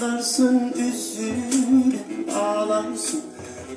[0.00, 1.94] Ağlarsın üzülür
[2.34, 3.20] ağlarsın.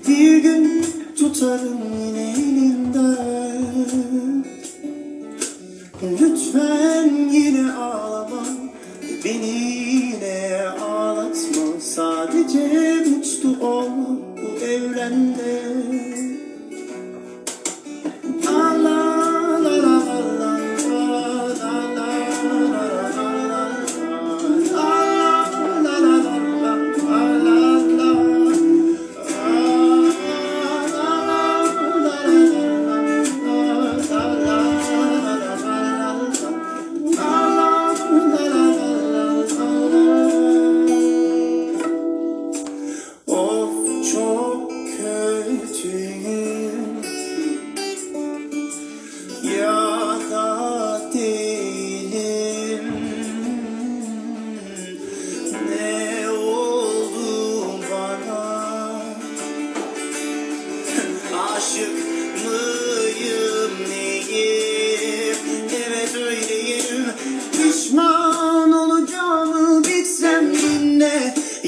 [0.07, 0.85] Bir gün
[1.17, 2.42] tutarım yine.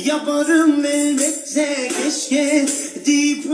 [0.05, 2.65] yaparım elbette keşke
[3.05, 3.45] deyip.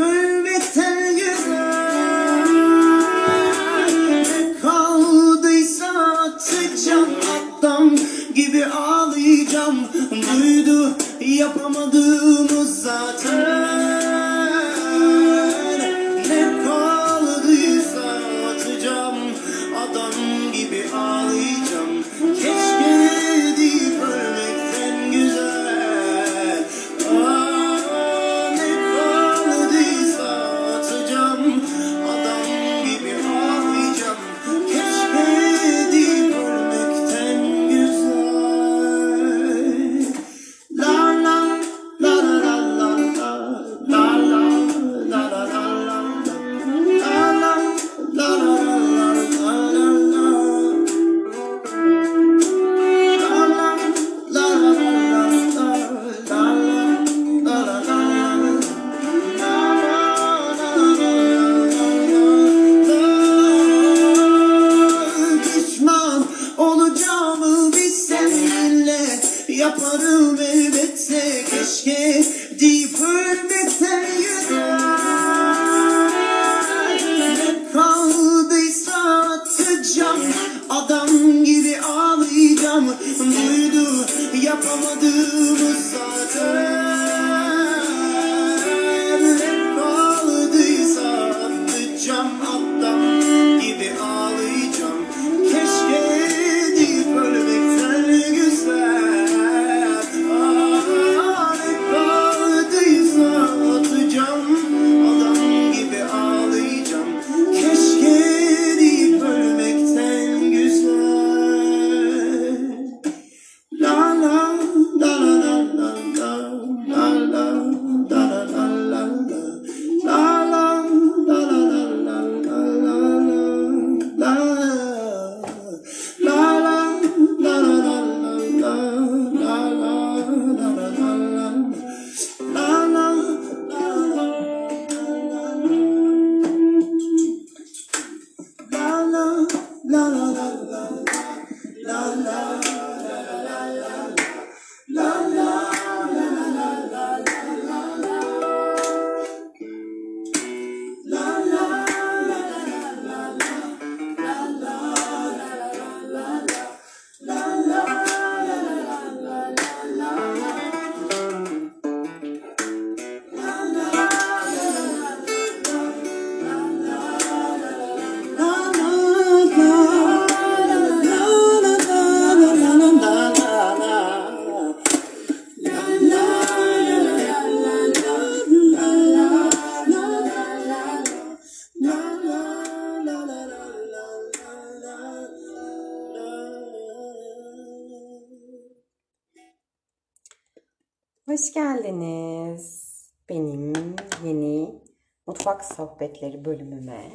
[195.61, 197.11] Mutfak sohbetleri bölümüme.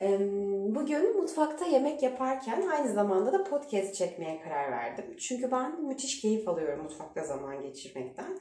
[0.74, 5.16] Bugün mutfakta yemek yaparken aynı zamanda da podcast çekmeye karar verdim.
[5.16, 8.38] Çünkü ben müthiş keyif alıyorum mutfakta zaman geçirmekten.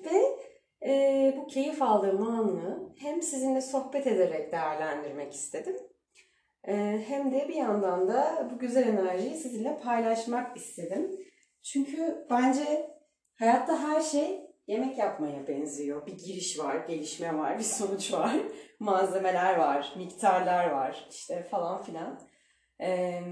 [0.00, 0.38] Ve
[0.86, 5.76] e, bu keyif aldığım anı hem sizinle sohbet ederek değerlendirmek istedim.
[6.68, 11.10] E, hem de bir yandan da bu güzel enerjiyi sizinle paylaşmak istedim.
[11.62, 12.90] Çünkü bence
[13.38, 16.06] hayatta her şey yemek yapmaya benziyor.
[16.06, 18.36] Bir giriş var, gelişme var, bir sonuç var.
[18.80, 22.20] Malzemeler var, miktarlar var işte falan filan.
[22.80, 23.22] Ee,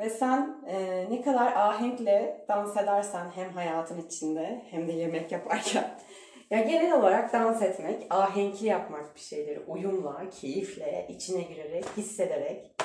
[0.00, 5.98] ve sen e, ne kadar ahenkle dans edersen hem hayatın içinde hem de yemek yaparken
[6.50, 12.82] ya genel olarak dans etmek, ahenkli yapmak bir şeyleri uyumla, keyifle, içine girerek, hissederek,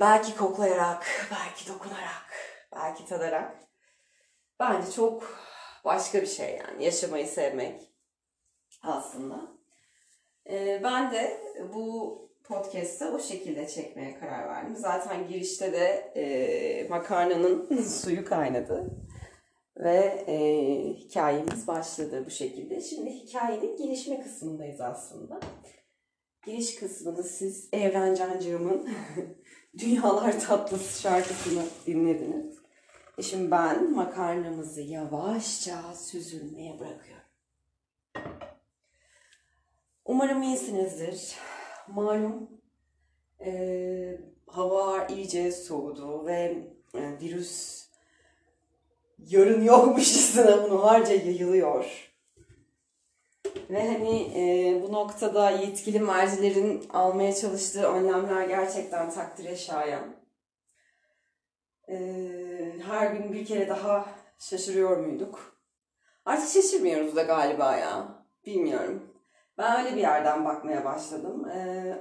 [0.00, 2.32] belki koklayarak, belki dokunarak,
[2.72, 3.67] belki tadarak
[4.60, 5.22] bence çok
[5.84, 7.80] başka bir şey yani yaşamayı sevmek
[8.82, 9.58] aslında.
[10.82, 11.40] Ben de
[11.74, 14.76] bu podcast'ı o şekilde çekmeye karar verdim.
[14.76, 18.90] Zaten girişte de e, makarnanın suyu kaynadı.
[19.76, 20.38] Ve e,
[20.94, 22.80] hikayemiz başladı bu şekilde.
[22.80, 25.40] Şimdi hikayenin gelişme kısmındayız aslında.
[26.46, 28.88] Giriş kısmını siz Evren Cancığımın
[29.78, 32.67] Dünyalar Tatlısı şarkısını dinlediniz.
[33.18, 37.24] E şimdi ben makarnamızı yavaşça süzülmeye bırakıyorum.
[40.04, 41.36] Umarım iyisinizdir.
[41.88, 42.50] Malum
[43.40, 47.84] e, hava iyice soğudu ve e, virüs
[49.18, 52.12] yarın yokmuşçasına bunu harca yayılıyor.
[53.70, 60.16] Ve hani e, bu noktada yetkili mercilerin almaya çalıştığı önlemler gerçekten takdire şayan.
[62.86, 64.08] Her gün bir kere daha
[64.38, 65.60] şaşırıyor muyduk?
[66.24, 68.08] Artık şaşırmıyoruz da galiba ya.
[68.46, 69.02] Bilmiyorum.
[69.58, 71.48] Ben öyle bir yerden bakmaya başladım.
[71.48, 71.94] E,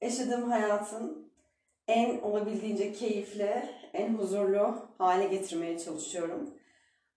[0.00, 1.32] yaşadığım hayatın
[1.88, 3.62] en olabildiğince keyifli,
[3.94, 6.50] en huzurlu hale getirmeye çalışıyorum.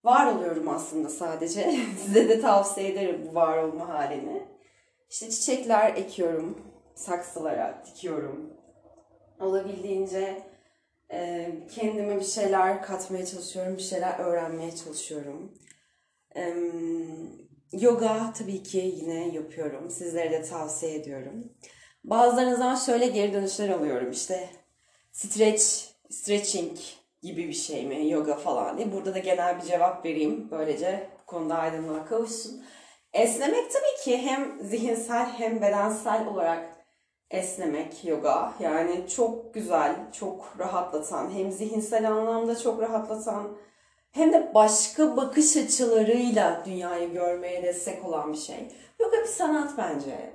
[0.03, 1.71] Var oluyorum aslında sadece.
[2.05, 4.47] Size de tavsiye ederim bu var olma halini.
[5.09, 6.57] İşte çiçekler ekiyorum,
[6.95, 8.53] saksılara dikiyorum.
[9.39, 10.48] Olabildiğince
[11.75, 15.53] kendime bir şeyler katmaya çalışıyorum, bir şeyler öğrenmeye çalışıyorum.
[17.71, 19.89] Yoga tabii ki yine yapıyorum.
[19.89, 21.53] Sizlere de tavsiye ediyorum.
[22.03, 24.49] Bazılarınızdan şöyle geri dönüşler alıyorum işte
[25.11, 25.63] stretch,
[26.09, 26.77] stretching
[27.21, 28.91] gibi bir şey mi yoga falan diye.
[28.91, 30.51] Burada da genel bir cevap vereyim.
[30.51, 32.63] Böylece bu konuda aydınlığa kavuşsun.
[33.13, 36.78] Esnemek tabii ki hem zihinsel hem bedensel olarak
[37.31, 38.53] esnemek yoga.
[38.59, 43.57] Yani çok güzel, çok rahatlatan, hem zihinsel anlamda çok rahatlatan
[44.11, 48.67] hem de başka bakış açılarıyla dünyayı görmeye destek olan bir şey.
[48.99, 50.33] Yoga bir sanat bence.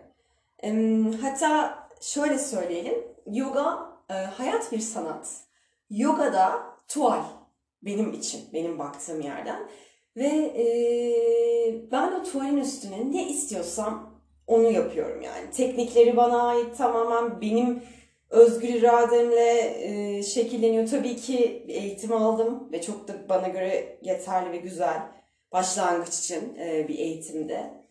[1.23, 3.05] Hatta şöyle söyleyelim.
[3.27, 5.41] Yoga e, hayat bir sanat.
[5.91, 7.23] Yoga da tuval
[7.83, 9.69] benim için, benim baktığım yerden.
[10.17, 10.67] Ve e,
[11.93, 14.14] ben o tuvalin üstüne ne istiyorsam
[14.47, 15.51] onu yapıyorum yani.
[15.51, 17.83] Teknikleri bana ait tamamen benim
[18.31, 20.89] özgür irademle e, şekilleniyor.
[20.89, 25.03] Tabii ki eğitim aldım ve çok da bana göre yeterli ve güzel
[25.53, 27.85] başlangıç için e, bir eğitimde.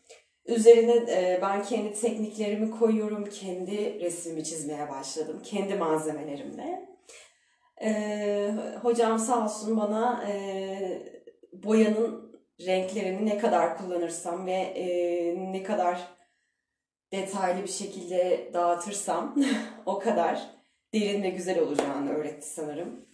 [0.46, 6.94] Üzerine e, ben kendi tekniklerimi koyuyorum, kendi resmimi çizmeye başladım, kendi malzemelerimle.
[7.84, 10.34] E, hocam sağ olsun bana e,
[11.54, 12.34] boyanın
[12.66, 14.86] renklerini ne kadar kullanırsam ve e,
[15.54, 16.13] ne kadar
[17.14, 19.36] detaylı bir şekilde dağıtırsam
[19.86, 20.50] o kadar
[20.94, 23.06] derin ve güzel olacağını öğretti sanırım.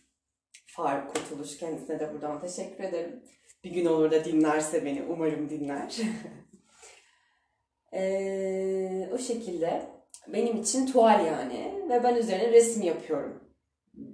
[0.68, 3.24] Faruk Kurtuluş kendisine de buradan teşekkür ederim.
[3.64, 5.98] Bir gün olur da dinlerse beni umarım dinler.
[7.94, 9.90] ee, o şekilde
[10.28, 13.44] benim için tuval yani ve ben üzerine resim yapıyorum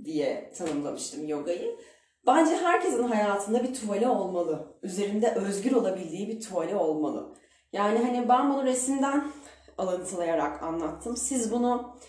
[0.05, 1.77] diye tanımlamıştım yogayı.
[2.27, 4.77] Bence herkesin hayatında bir tuvali olmalı.
[4.83, 7.35] Üzerinde özgür olabildiği bir tuvali olmalı.
[7.73, 9.31] Yani hani ben bunu resimden
[9.77, 11.17] alıntılayarak anlattım.
[11.17, 11.99] Siz bunu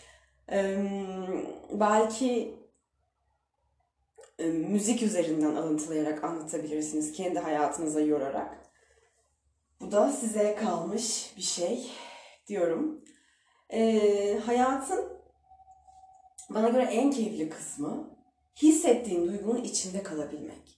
[0.52, 0.86] e,
[1.72, 2.58] belki
[4.38, 7.12] e, müzik üzerinden alıntılayarak anlatabilirsiniz.
[7.12, 8.66] Kendi hayatınıza yorarak.
[9.80, 11.90] Bu da size kalmış bir şey
[12.46, 13.04] diyorum.
[13.70, 15.16] E, hayatın
[16.50, 18.16] bana göre en keyifli kısmı
[18.56, 20.75] hissettiğin duygunun içinde kalabilmek.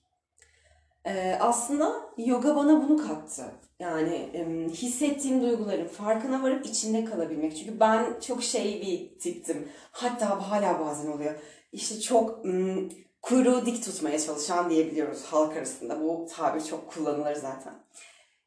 [1.06, 3.44] Ee, aslında yoga bana bunu kattı.
[3.80, 4.28] Yani
[4.72, 7.56] hissettiğim duyguların farkına varıp içinde kalabilmek.
[7.56, 9.68] Çünkü ben çok şey bir tiptim.
[9.92, 11.34] Hatta hala bazen oluyor.
[11.72, 12.82] İşte çok m,
[13.22, 16.00] kuyruğu dik tutmaya çalışan diyebiliyoruz halk arasında.
[16.00, 17.74] Bu tabir çok kullanılır zaten.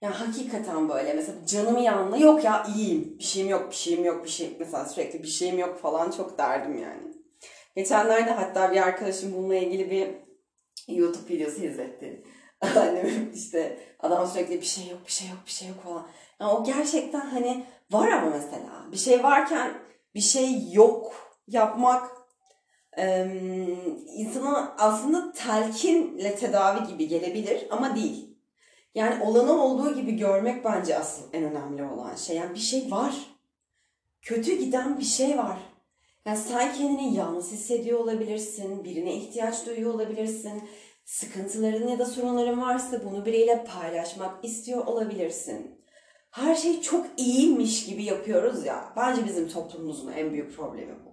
[0.02, 3.16] Yani hakikaten böyle mesela canımı yanına yok ya iyiyim.
[3.20, 6.38] Bir şeyim yok, bir şeyim yok, bir şeyim mesela sürekli bir şeyim yok falan çok
[6.38, 7.02] derdim yani.
[7.76, 10.10] Geçenlerde hatta bir arkadaşım bununla ilgili bir
[10.96, 12.24] YouTube videosu izletti.
[12.62, 16.08] Annem işte adam sürekli bir şey yok, bir şey yok, bir şey yok falan.
[16.40, 19.74] Yani o gerçekten hani var ama mesela bir şey varken
[20.16, 21.14] bir şey yok
[21.48, 22.12] yapmak
[22.98, 23.28] e,
[24.16, 28.38] insana aslında telkinle tedavi gibi gelebilir ama değil.
[28.96, 32.36] Yani olanı olduğu gibi görmek bence asıl en önemli olan şey.
[32.36, 33.16] Yani bir şey var.
[34.22, 35.58] Kötü giden bir şey var.
[36.26, 40.64] Yani sen kendini yalnız hissediyor olabilirsin, birine ihtiyaç duyuyor olabilirsin,
[41.06, 45.82] sıkıntıların ya da sorunların varsa bunu biriyle paylaşmak istiyor olabilirsin.
[46.32, 48.94] Her şey çok iyiymiş gibi yapıyoruz ya.
[48.96, 51.12] Bence bizim toplumumuzun en büyük problemi bu.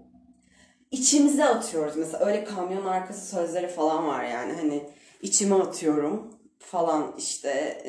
[0.90, 1.97] İçimize atıyoruz.
[1.97, 4.90] Mesela öyle kamyon arkası sözleri falan var yani hani
[5.23, 7.83] içime atıyorum falan işte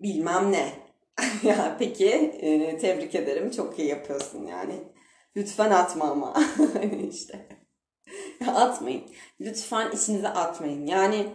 [0.00, 0.72] bilmem ne.
[1.42, 2.08] ya peki
[2.40, 4.74] e, tebrik ederim çok iyi yapıyorsun yani.
[5.36, 6.34] Lütfen atma ama
[7.10, 7.48] işte.
[8.46, 9.02] atmayın.
[9.40, 10.86] Lütfen içinize atmayın.
[10.86, 11.26] Yani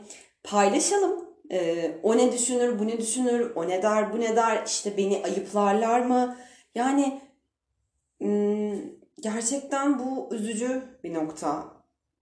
[0.44, 1.24] paylaşalım.
[1.52, 5.22] Ee, o ne düşünür, bu ne düşünür, o ne der, bu ne der, işte beni
[5.26, 6.38] ayıplarlar mı?
[6.76, 7.22] Yani
[9.24, 11.64] gerçekten bu üzücü bir nokta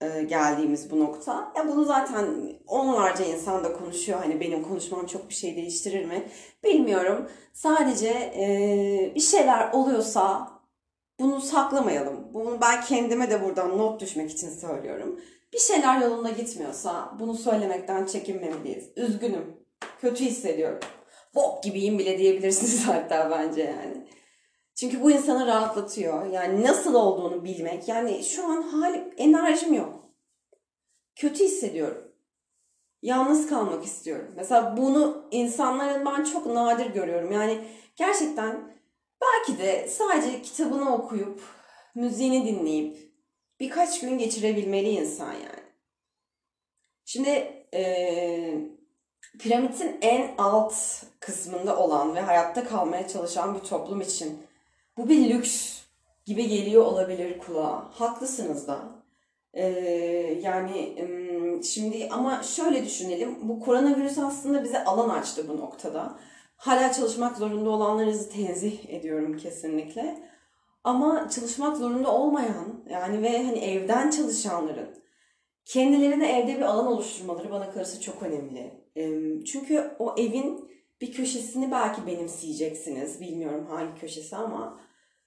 [0.01, 1.53] e, geldiğimiz bu nokta.
[1.58, 2.25] Ya bunu zaten
[2.67, 4.20] onlarca insan da konuşuyor.
[4.20, 6.24] Hani benim konuşmam çok bir şey değiştirir mi?
[6.63, 7.29] Bilmiyorum.
[7.53, 10.51] Sadece e, bir şeyler oluyorsa
[11.21, 12.33] bunu saklamayalım.
[12.33, 15.19] Bunu ben kendime de buradan not düşmek için söylüyorum.
[15.53, 18.89] Bir şeyler yolunda gitmiyorsa bunu söylemekten çekinmemeliyiz.
[18.95, 19.57] Üzgünüm.
[20.01, 20.79] Kötü hissediyorum.
[21.35, 24.07] Bok gibiyim bile diyebilirsiniz hatta bence yani.
[24.75, 26.25] Çünkü bu insanı rahatlatıyor.
[26.25, 27.87] Yani nasıl olduğunu bilmek.
[27.87, 30.09] Yani şu an halim, enerjim yok.
[31.15, 32.11] Kötü hissediyorum.
[33.01, 34.33] Yalnız kalmak istiyorum.
[34.35, 37.31] Mesela bunu insanların ben çok nadir görüyorum.
[37.31, 38.71] Yani gerçekten
[39.21, 41.41] belki de sadece kitabını okuyup,
[41.95, 42.97] müziğini dinleyip
[43.59, 45.61] birkaç gün geçirebilmeli insan yani.
[47.05, 48.53] Şimdi ee,
[49.39, 50.73] piramidin en alt
[51.19, 54.43] kısmında olan ve hayatta kalmaya çalışan bir toplum için
[54.97, 55.81] bu bir lüks
[56.25, 57.89] gibi geliyor olabilir kulağa.
[57.91, 58.79] Haklısınız da.
[59.53, 59.65] Ee,
[60.43, 60.95] yani
[61.63, 63.49] şimdi ama şöyle düşünelim.
[63.49, 66.19] Bu koronavirüs aslında bize alan açtı bu noktada.
[66.61, 70.29] Hala çalışmak zorunda olanlarınızı tenzih ediyorum kesinlikle.
[70.83, 75.03] Ama çalışmak zorunda olmayan yani ve hani evden çalışanların
[75.65, 78.73] kendilerine evde bir alan oluşturmaları bana kalırsa çok önemli.
[79.45, 83.21] Çünkü o evin bir köşesini belki benimseyeceksiniz.
[83.21, 84.79] Bilmiyorum hangi köşesi ama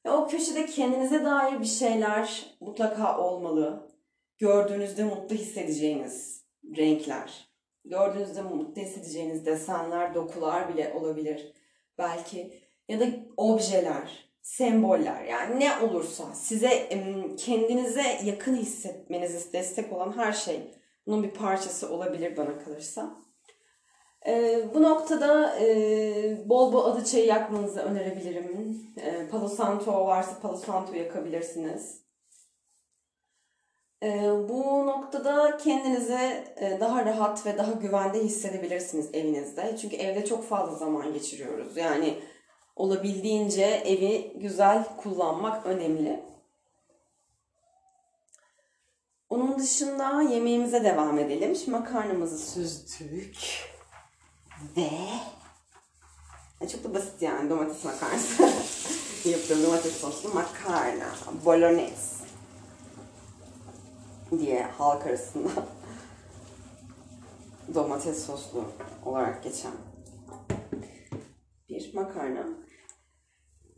[0.09, 3.91] o köşede kendinize dair bir şeyler mutlaka olmalı.
[4.39, 6.45] Gördüğünüzde mutlu hissedeceğiniz
[6.77, 7.54] renkler.
[7.85, 11.53] Gördüğünüzde mutlu hissedeceğiniz desenler, dokular bile olabilir.
[11.99, 13.05] Belki ya da
[13.37, 16.89] objeler, semboller yani ne olursa size
[17.37, 20.61] kendinize yakın hissetmenizi destek olan her şey
[21.07, 23.17] bunun bir parçası olabilir bana kalırsa.
[24.27, 28.81] E, bu noktada e, bol bol adı çayı yakmanızı önerebilirim.
[28.97, 32.04] E, Palo Santo varsa Palo Santo yakabilirsiniz.
[34.05, 39.77] E, bu noktada kendinizi e, daha rahat ve daha güvende hissedebilirsiniz evinizde.
[39.81, 41.77] Çünkü evde çok fazla zaman geçiriyoruz.
[41.77, 42.23] Yani
[42.77, 46.23] olabildiğince evi güzel kullanmak önemli.
[49.31, 51.57] Onun dışında yemeğimize devam edelim.
[51.57, 53.39] Şimdi makarnamızı süzdük.
[54.77, 54.91] Ve
[56.73, 58.43] çok da basit yani domates makarnası.
[59.29, 61.07] Yapıyorum domates soslu makarna.
[61.45, 62.24] Bolognese
[64.39, 65.51] diye halk arasında
[67.75, 68.65] domates soslu
[69.05, 69.73] olarak geçen
[71.69, 72.47] bir makarna.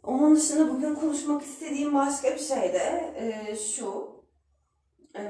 [0.02, 4.16] Onun dışında bugün konuşmak istediğim başka bir şey de e, şu.
[5.16, 5.22] E,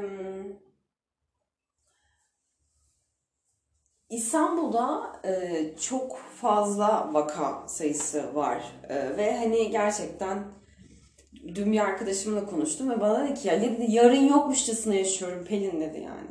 [4.10, 10.44] İstanbul'da e, çok fazla vaka sayısı var e, ve hani gerçekten
[11.54, 16.00] dün bir arkadaşımla konuştum ve bana dedi ki ya dedi, yarın yokmuşçasına yaşıyorum Pelin dedi
[16.00, 16.30] yani.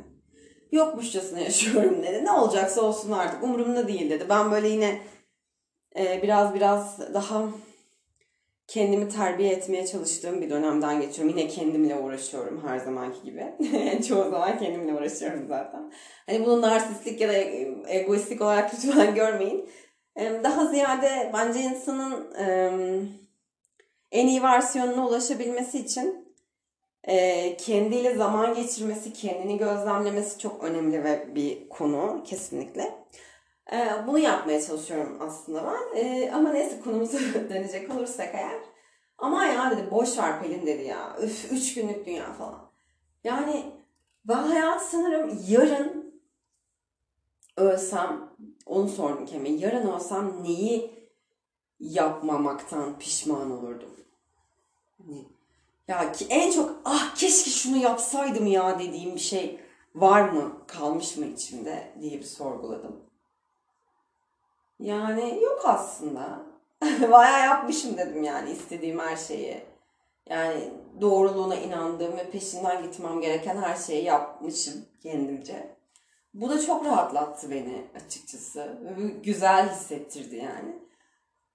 [0.72, 2.24] Yokmuşçasına yaşıyorum dedi.
[2.24, 4.26] Ne olacaksa olsun artık umurumda değil dedi.
[4.28, 5.00] Ben böyle yine
[5.98, 7.48] e, biraz biraz daha
[8.68, 11.38] kendimi terbiye etmeye çalıştığım bir dönemden geçiyorum.
[11.38, 13.54] Yine kendimle uğraşıyorum her zamanki gibi.
[14.08, 15.92] Çoğu zaman kendimle uğraşıyorum zaten.
[16.26, 17.36] Hani bunu narsistlik ya da
[17.88, 19.68] egoistik olarak lütfen görmeyin.
[20.18, 22.28] Daha ziyade bence insanın
[24.12, 26.26] en iyi versiyonuna ulaşabilmesi için
[27.08, 33.06] Ee, kendiyle zaman geçirmesi, kendini gözlemlemesi çok önemli ve bir konu kesinlikle.
[33.72, 35.98] Ee, bunu yapmaya çalışıyorum aslında ben.
[36.00, 37.18] Ee, ama neyse konumuza
[37.50, 38.60] dönecek olursak eğer.
[39.18, 41.16] Ama ya dedi boş ver Pelin dedi ya.
[41.22, 42.70] Üf, üç günlük dünya falan.
[43.24, 43.64] Yani
[44.24, 46.20] ben hayat sanırım yarın
[47.56, 48.30] ölsem,
[48.66, 49.48] onu sordum kendime.
[49.48, 50.95] Yarın ölsem neyi
[51.80, 53.90] yapmamaktan pişman olurdum?
[54.98, 55.24] Hani,
[55.88, 59.60] ya ki en çok ah keşke şunu yapsaydım ya dediğim bir şey
[59.94, 62.96] var mı, kalmış mı içimde diye bir sorguladım.
[64.80, 66.42] Yani yok aslında.
[67.12, 69.62] Bayağı yapmışım dedim yani istediğim her şeyi.
[70.28, 75.76] Yani doğruluğuna inandığım ve peşinden gitmem gereken her şeyi yapmışım kendimce.
[76.34, 78.78] Bu da çok rahatlattı beni açıkçası.
[79.24, 80.78] Güzel hissettirdi yani.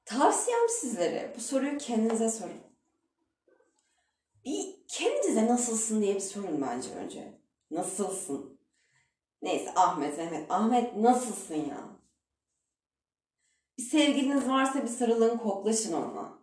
[0.05, 2.61] Tavsiyem sizlere bu soruyu kendinize sorun.
[4.45, 7.41] Bir kendinize nasılsın diye bir sorun bence önce.
[7.71, 8.59] Nasılsın?
[9.41, 10.51] Neyse Ahmet, Mehmet.
[10.51, 12.01] Ahmet nasılsın ya?
[13.77, 16.33] Bir sevgiliniz varsa bir sarılın, koklaşın onunla.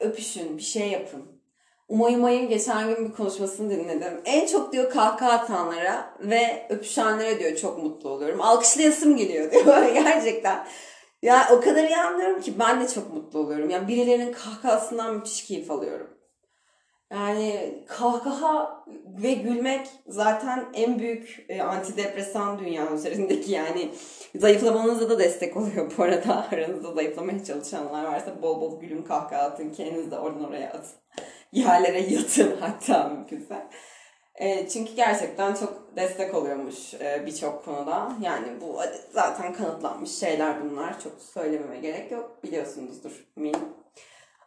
[0.00, 1.38] Öpüşün, bir şey yapın.
[1.88, 4.20] Umay Umay'ın geçen gün bir konuşmasını dinledim.
[4.24, 8.40] En çok diyor kahkaha atanlara ve öpüşenlere diyor çok mutlu oluyorum.
[8.40, 10.66] Alkışlayasım geliyor diyor gerçekten.
[11.22, 13.70] Ya o kadar iyi anlıyorum ki ben de çok mutlu oluyorum.
[13.70, 16.18] Yani birilerinin kahkahasından müthiş keyif alıyorum.
[17.12, 18.84] Yani kahkaha
[19.22, 23.90] ve gülmek zaten en büyük e, antidepresan dünya üzerindeki yani
[24.34, 26.46] zayıflamanıza da destek oluyor bu arada.
[26.52, 29.70] Aranızda zayıflamaya çalışanlar varsa bol bol gülün kahkaha atın.
[29.70, 30.96] Kendiniz de oradan oraya atın.
[31.52, 33.68] Yerlere yatın hatta mümkünse.
[34.40, 38.12] E, çünkü gerçekten çok destek oluyormuş e, birçok konuda.
[38.22, 38.80] Yani bu
[39.12, 41.00] zaten kanıtlanmış şeyler bunlar.
[41.00, 42.38] Çok söylememe gerek yok.
[42.44, 43.60] Biliyorsunuzdur eminim.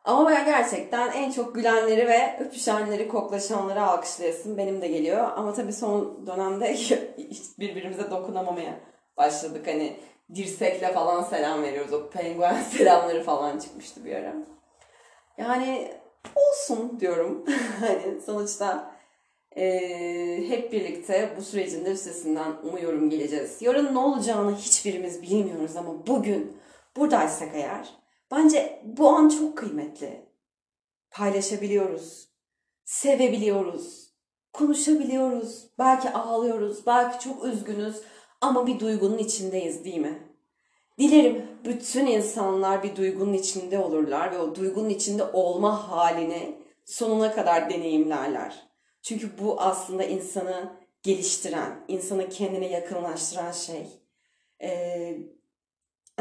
[0.06, 5.28] Ama ben gerçekten en çok gülenleri ve öpüşenleri, koklaşanları alkışlayasın benim de geliyor.
[5.36, 6.76] Ama tabii son dönemde
[7.60, 8.80] birbirimize dokunamamaya
[9.18, 9.68] başladık.
[9.68, 10.00] Hani
[10.36, 11.94] dirsekle falan selam veriyoruz.
[11.94, 14.34] O penguen selamları falan çıkmıştı bir ara.
[15.38, 15.92] Yani
[16.36, 17.46] olsun diyorum.
[17.80, 18.91] hani sonuçta
[19.58, 23.62] e, hep birlikte bu sürecin de üstesinden umuyorum geleceğiz.
[23.62, 26.58] Yarın ne olacağını hiçbirimiz bilmiyoruz ama bugün
[26.96, 30.26] buradaysak eğer Bence bu an çok kıymetli.
[31.12, 32.30] Paylaşabiliyoruz,
[32.84, 34.14] sevebiliyoruz,
[34.54, 38.02] konuşabiliyoruz, belki ağlıyoruz, belki çok üzgünüz
[38.42, 40.28] ama bir duygunun içindeyiz değil mi?
[41.00, 47.70] Dilerim bütün insanlar bir duygunun içinde olurlar ve o duygunun içinde olma halini sonuna kadar
[47.70, 48.71] deneyimlerler.
[49.02, 53.88] Çünkü bu aslında insanı geliştiren, insanı kendine yakınlaştıran şey.
[54.62, 55.18] Ee,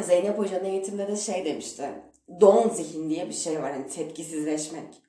[0.00, 1.90] Zeynep Hoca'nın eğitimde de şey demişti.
[2.40, 5.02] Don zihin diye bir şey var hani tepkisizleşmek.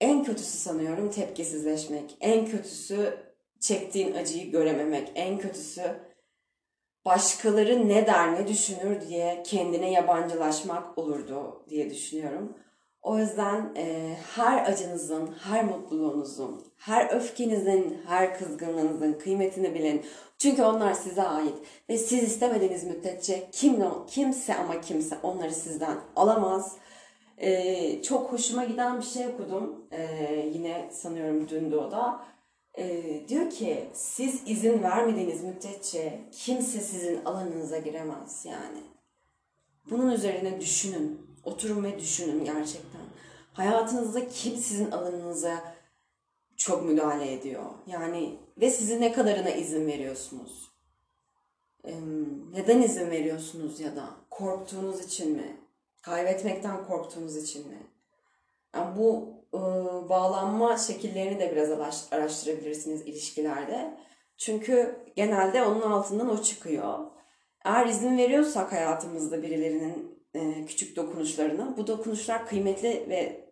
[0.00, 2.16] En kötüsü sanıyorum tepkisizleşmek.
[2.20, 3.18] En kötüsü
[3.60, 5.12] çektiğin acıyı görememek.
[5.14, 5.82] En kötüsü
[7.04, 12.56] başkaları ne der ne düşünür diye kendine yabancılaşmak olurdu diye düşünüyorum.
[13.06, 20.06] O yüzden e, her acınızın, her mutluluğunuzun, her öfkenizin, her kızgınlığınızın kıymetini bilin.
[20.38, 21.54] Çünkü onlar size ait
[21.88, 26.76] ve siz istemediğiniz müddetçe kim, kimse ama kimse onları sizden alamaz.
[27.38, 29.86] E, çok hoşuma giden bir şey okudum.
[29.90, 30.02] E,
[30.54, 32.24] yine sanıyorum dün de o da.
[32.78, 38.80] E, diyor ki siz izin vermediğiniz müddetçe kimse sizin alanınıza giremez yani.
[39.90, 41.26] Bunun üzerine düşünün.
[41.46, 42.95] Oturun ve düşünün gerçekten.
[43.56, 45.74] Hayatınızda kim sizin alanınıza
[46.56, 47.62] çok müdahale ediyor?
[47.86, 50.70] Yani ve sizin ne kadarına izin veriyorsunuz?
[52.52, 55.56] Neden izin veriyorsunuz ya da korktuğunuz için mi?
[56.02, 57.78] Kaybetmekten korktuğunuz için mi?
[58.74, 59.58] Yani bu e,
[60.08, 61.70] bağlanma şekillerini de biraz
[62.12, 63.98] araştırabilirsiniz ilişkilerde.
[64.36, 66.98] Çünkü genelde onun altından o çıkıyor.
[67.64, 71.76] Eğer izin veriyorsak hayatımızda birilerinin e, küçük dokunuşlarına.
[71.76, 73.50] Bu dokunuşlar kıymetli ve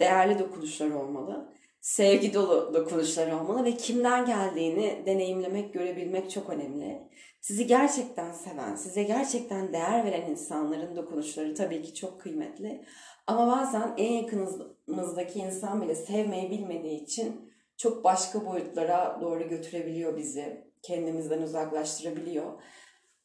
[0.00, 1.52] değerli dokunuşlar olmalı.
[1.80, 7.08] Sevgi dolu dokunuşlar olmalı ve kimden geldiğini deneyimlemek, görebilmek çok önemli.
[7.40, 12.84] Sizi gerçekten seven, size gerçekten değer veren insanların dokunuşları tabii ki çok kıymetli.
[13.26, 20.72] Ama bazen en yakınımızdaki insan bile sevmeyi bilmediği için çok başka boyutlara doğru götürebiliyor bizi.
[20.82, 22.62] Kendimizden uzaklaştırabiliyor.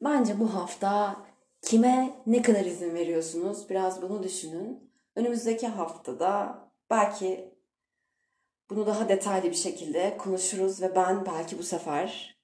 [0.04, 1.16] Bence bu hafta
[1.68, 3.70] Kime ne kadar izin veriyorsunuz?
[3.70, 4.92] Biraz bunu düşünün.
[5.16, 7.54] Önümüzdeki haftada belki
[8.70, 12.38] bunu daha detaylı bir şekilde konuşuruz ve ben belki bu sefer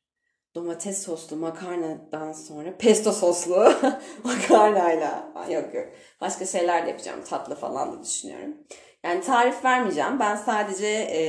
[0.56, 3.74] domates soslu makarnadan sonra pesto soslu
[4.24, 5.86] makarnayla yok yok
[6.22, 8.58] başka şeyler de yapacağım tatlı falan da düşünüyorum.
[9.04, 10.20] Yani tarif vermeyeceğim.
[10.20, 11.22] Ben sadece e,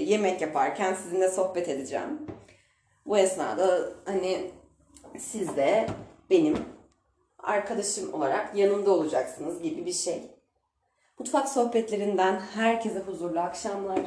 [0.00, 2.26] yemek yaparken sizinle sohbet edeceğim.
[3.06, 4.50] Bu esnada hani
[5.18, 5.86] siz de
[6.30, 6.79] benim
[7.42, 10.22] arkadaşım olarak yanımda olacaksınız gibi bir şey.
[11.18, 14.00] Mutfak sohbetlerinden herkese huzurlu akşamlar.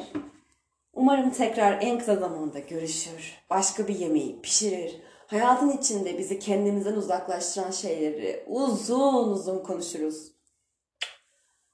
[0.92, 3.38] Umarım tekrar en kısa zamanda görüşür.
[3.50, 5.00] Başka bir yemeği pişirir.
[5.26, 10.32] Hayatın içinde bizi kendimizden uzaklaştıran şeyleri uzun uzun konuşuruz.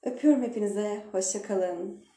[0.03, 1.05] Öpüyorum hepinize.
[1.11, 2.10] Hoşça kalın.